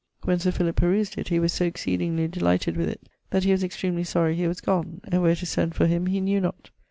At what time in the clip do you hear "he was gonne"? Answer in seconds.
4.35-4.99